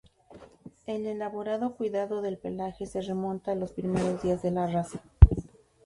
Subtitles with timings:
[0.87, 4.99] El elaborado cuidado del pelaje se remonta a los primeros días de la raza.